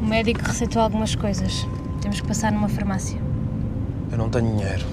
O 0.00 0.06
médico 0.06 0.40
receitou 0.44 0.82
algumas 0.82 1.14
coisas. 1.14 1.66
Temos 2.00 2.20
que 2.20 2.26
passar 2.26 2.52
numa 2.52 2.68
farmácia. 2.68 3.20
Eu 4.12 4.18
não 4.18 4.28
tenho 4.28 4.56
dinheiro. 4.56 4.84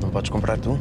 Não 0.00 0.10
podes 0.10 0.30
comprar 0.30 0.58
tu? 0.58 0.78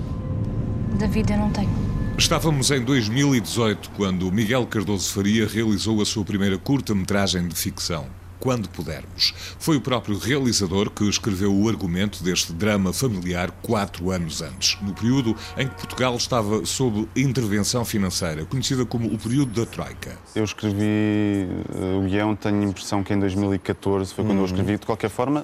David, 0.97 1.31
eu 1.31 1.37
não 1.37 1.51
tenho. 1.51 1.69
Estávamos 2.17 2.71
em 2.71 2.81
2018 2.81 3.91
quando 3.91 4.31
Miguel 4.31 4.65
Cardoso 4.67 5.11
Faria 5.13 5.45
realizou 5.45 6.01
a 6.01 6.05
sua 6.05 6.23
primeira 6.23 6.57
curta-metragem 6.57 7.47
de 7.47 7.55
ficção. 7.55 8.05
Quando 8.45 8.69
pudermos. 8.69 9.33
Foi 9.57 9.75
o 9.75 9.81
próprio 9.81 10.19
realizador 10.19 10.91
que 10.91 11.03
escreveu 11.09 11.51
o 11.51 11.67
argumento 11.67 12.23
deste 12.23 12.53
drama 12.53 12.93
familiar 12.93 13.49
quatro 13.63 14.11
anos 14.11 14.39
antes, 14.39 14.79
no 14.83 14.93
período 14.93 15.35
em 15.57 15.67
que 15.67 15.73
Portugal 15.73 16.15
estava 16.15 16.63
sob 16.63 17.09
intervenção 17.15 17.83
financeira, 17.83 18.45
conhecida 18.45 18.85
como 18.85 19.07
o 19.07 19.17
período 19.17 19.59
da 19.59 19.65
Troika. 19.65 20.15
Eu 20.35 20.43
escrevi 20.43 21.47
uh, 21.73 21.97
o 21.97 22.07
guião, 22.07 22.35
tenho 22.35 22.61
a 22.61 22.65
impressão 22.65 23.03
que 23.03 23.15
em 23.15 23.19
2014 23.19 24.13
foi 24.13 24.23
quando 24.23 24.37
eu 24.37 24.45
escrevi. 24.45 24.77
De 24.77 24.85
qualquer 24.85 25.09
forma, 25.09 25.43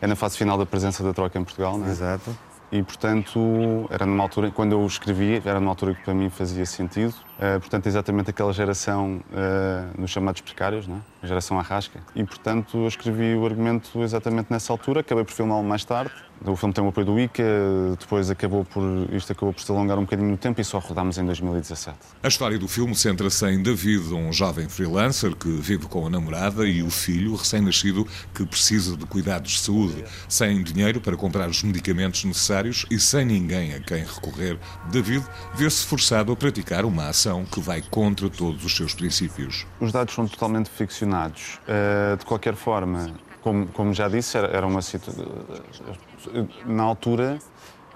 é 0.00 0.08
na 0.08 0.16
fase 0.16 0.36
final 0.36 0.58
da 0.58 0.66
presença 0.66 1.00
da 1.04 1.14
Troika 1.14 1.38
em 1.38 1.44
Portugal, 1.44 1.78
não 1.78 1.86
é? 1.86 1.90
Exato. 1.92 2.36
E, 2.72 2.82
portanto, 2.82 3.86
era 3.90 4.06
numa 4.06 4.22
altura, 4.22 4.50
quando 4.50 4.72
eu 4.72 4.86
escrevi, 4.86 5.42
era 5.44 5.60
numa 5.60 5.72
altura 5.72 5.94
que 5.94 6.02
para 6.02 6.14
mim 6.14 6.30
fazia 6.30 6.64
sentido. 6.64 7.14
Uh, 7.36 7.60
portanto, 7.60 7.86
exatamente 7.86 8.30
aquela 8.30 8.50
geração 8.50 9.20
uh, 9.30 10.00
nos 10.00 10.10
chamados 10.10 10.40
precários, 10.40 10.86
não 10.86 10.96
é? 10.96 11.00
a 11.22 11.26
geração 11.26 11.58
arrasca. 11.58 12.00
E, 12.14 12.24
portanto, 12.24 12.78
eu 12.78 12.88
escrevi 12.88 13.34
o 13.34 13.44
argumento 13.44 14.02
exatamente 14.02 14.50
nessa 14.50 14.72
altura, 14.72 15.00
acabei 15.00 15.22
por 15.22 15.32
filmá-lo 15.32 15.62
mais 15.62 15.84
tarde. 15.84 16.14
O 16.44 16.56
filme 16.56 16.74
tem 16.74 16.82
o 16.82 16.88
apoio 16.88 17.06
do 17.06 17.20
ICA, 17.20 17.44
depois 17.98 18.30
acabou 18.30 18.64
por, 18.64 18.82
isto 19.12 19.32
acabou 19.32 19.52
por 19.52 19.62
se 19.62 19.70
alongar 19.70 19.98
um 19.98 20.02
bocadinho 20.02 20.30
no 20.30 20.36
tempo 20.36 20.60
e 20.60 20.64
só 20.64 20.78
rodámos 20.78 21.16
em 21.16 21.24
2017. 21.24 21.96
A 22.22 22.28
história 22.28 22.58
do 22.58 22.66
filme 22.66 22.94
centra-se 22.96 23.46
em 23.46 23.62
David, 23.62 24.12
um 24.12 24.32
jovem 24.32 24.68
freelancer 24.68 25.36
que 25.36 25.48
vive 25.48 25.86
com 25.86 26.06
a 26.06 26.10
namorada 26.10 26.66
e 26.66 26.82
o 26.82 26.90
filho 26.90 27.36
recém-nascido 27.36 28.06
que 28.34 28.44
precisa 28.44 28.96
de 28.96 29.06
cuidados 29.06 29.52
de 29.52 29.58
saúde. 29.60 30.04
Sem 30.28 30.62
dinheiro 30.62 31.00
para 31.00 31.16
comprar 31.16 31.48
os 31.48 31.62
medicamentos 31.62 32.24
necessários 32.24 32.86
e 32.90 32.98
sem 32.98 33.24
ninguém 33.24 33.74
a 33.74 33.80
quem 33.80 34.04
recorrer, 34.04 34.58
David 34.90 35.24
vê-se 35.54 35.86
forçado 35.86 36.32
a 36.32 36.36
praticar 36.36 36.84
uma 36.84 37.08
ação 37.08 37.44
que 37.44 37.60
vai 37.60 37.82
contra 37.82 38.28
todos 38.28 38.64
os 38.64 38.76
seus 38.76 38.94
princípios. 38.94 39.66
Os 39.80 39.92
dados 39.92 40.14
são 40.14 40.26
totalmente 40.26 40.70
ficcionados. 40.70 41.60
Uh, 41.62 42.16
de 42.16 42.24
qualquer 42.24 42.54
forma, 42.54 43.14
como, 43.42 43.66
como 43.68 43.92
já 43.92 44.08
disse, 44.08 44.36
era, 44.38 44.48
era 44.48 44.66
uma 44.66 44.80
situação. 44.80 45.24
Na 46.64 46.82
altura, 46.82 47.38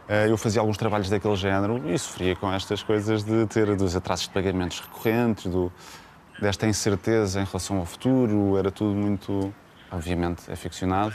uh, 0.08 0.12
eu 0.28 0.36
fazia 0.36 0.60
alguns 0.60 0.76
trabalhos 0.76 1.08
daquele 1.08 1.36
género 1.36 1.88
e 1.88 1.98
sofria 1.98 2.36
com 2.36 2.52
estas 2.52 2.82
coisas 2.82 3.22
de 3.22 3.46
ter 3.46 3.74
dos 3.76 3.96
atrasos 3.96 4.26
de 4.26 4.34
pagamentos 4.34 4.80
recorrentes, 4.80 5.46
do, 5.46 5.72
desta 6.40 6.66
incerteza 6.66 7.40
em 7.40 7.44
relação 7.44 7.78
ao 7.78 7.86
futuro. 7.86 8.58
Era 8.58 8.70
tudo 8.70 8.94
muito. 8.94 9.54
Obviamente, 9.90 10.50
é 10.50 10.56
ficcionado. 10.56 11.14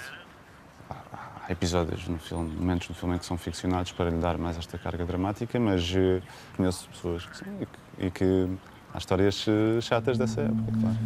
Há 0.90 1.52
episódios 1.52 2.08
no 2.08 2.18
filme, 2.18 2.56
momentos 2.56 2.88
no 2.88 2.96
filme 2.96 3.20
que 3.20 3.26
são 3.26 3.38
ficcionados 3.38 3.92
para 3.92 4.10
lhe 4.10 4.18
dar 4.18 4.38
mais 4.38 4.58
esta 4.58 4.78
carga 4.78 5.06
dramática, 5.06 5.60
mas 5.60 5.92
uh, 5.92 6.22
conheço 6.56 6.88
pessoas 6.90 7.26
que 7.26 7.38
sim 7.38 7.58
e 7.60 7.66
que, 7.66 8.06
e 8.06 8.12
que 8.12 8.58
Há 8.94 8.98
histórias 8.98 9.46
eh, 9.48 9.80
chatas 9.80 10.18
dessa 10.18 10.42
época, 10.42 10.72
claro. 10.82 10.98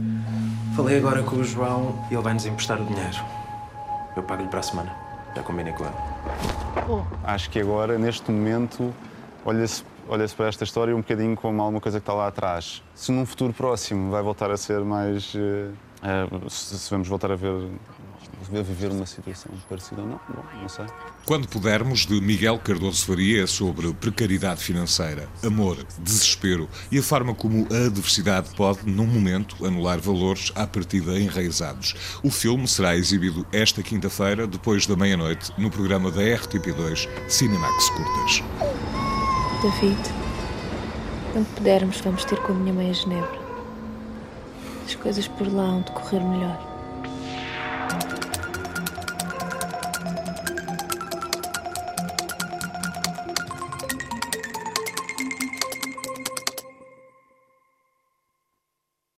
Falei 0.76 0.98
agora 0.98 1.24
com 1.24 1.38
o 1.38 1.44
João 1.44 1.96
e 2.12 2.14
ele 2.14 2.22
vai-nos 2.22 2.46
emprestar 2.46 2.82
o 2.82 2.86
dinheiro. 2.86 3.24
Eu 4.14 4.22
pago-lhe 4.24 4.50
para 4.50 4.60
a 4.60 4.64
semana. 4.64 4.94
Já 5.34 5.42
combinei 5.42 5.72
com 5.72 5.86
ele. 5.86 5.94
Acho 7.24 7.50
que 7.50 7.60
agora, 7.60 7.98
neste 7.98 8.30
momento, 8.30 8.94
olha-se 9.46 9.86
olha 10.10 10.28
para 10.28 10.48
esta 10.48 10.66
história 10.66 10.94
um 10.94 11.00
bocadinho 11.00 11.36
como 11.36 11.62
alguma 11.62 11.80
coisa 11.80 12.00
que 12.00 12.04
está 12.04 12.14
lá 12.14 12.28
atrás. 12.28 12.84
Se 12.94 13.10
num 13.12 13.26
futuro 13.26 13.54
próximo 13.54 14.12
vai 14.12 14.22
voltar 14.22 14.52
a 14.52 14.58
ser 14.58 14.82
mais. 14.82 15.34
Uh, 15.34 15.72
uh, 16.06 16.50
se, 16.50 16.78
se 16.78 16.90
vamos 16.90 17.08
voltar 17.08 17.32
a 17.32 17.36
ver. 17.36 17.52
a 17.52 18.62
viver 18.62 18.92
uma 18.92 19.06
situação 19.06 19.52
parecida 19.68 20.02
ou 20.02 20.08
não, 20.08 20.20
bom, 20.30 20.44
não 20.62 20.70
sei. 20.70 20.86
Quando 21.26 21.48
pudermos, 21.48 22.06
de 22.06 22.22
Miguel 22.22 22.60
Cardoso 22.60 23.06
Faria, 23.06 23.44
é 23.44 23.48
sobre 23.48 23.92
precariedade 23.94 24.62
financeira, 24.62 25.28
amor, 25.44 25.78
desespero 26.00 26.70
e 26.92 27.00
a 27.00 27.04
forma 27.04 27.34
como 27.34 27.68
a 27.74 27.88
adversidade 27.88 28.54
pode, 28.56 28.90
num 28.90 29.08
momento, 29.08 29.66
anular 29.66 30.00
valores 30.00 30.52
à 30.56 30.68
partida 30.68 31.20
enraizados. 31.20 31.96
O 32.24 32.30
filme 32.30 32.68
será 32.68 32.96
exibido 32.96 33.46
esta 33.52 33.82
quinta-feira, 33.82 34.46
depois 34.46 34.86
da 34.86 34.96
meia-noite, 34.96 35.52
no 35.58 35.72
programa 35.72 36.12
da 36.12 36.22
RTP2 36.22 37.08
Cinemax 37.28 37.90
Curtas. 37.90 38.44
David, 39.62 39.98
quando 41.34 41.48
pudermos, 41.56 42.00
vamos 42.02 42.24
ter 42.24 42.40
com 42.42 42.54
a 42.54 42.56
minha 42.56 42.74
mãe 42.74 42.90
a 42.92 42.94
Genebra. 42.94 43.45
As 44.86 44.94
coisas 44.94 45.28
por 45.28 45.52
lá 45.52 45.64
hão 45.64 45.82
de 45.82 45.92
correr 45.92 46.20
melhor. 46.20 46.75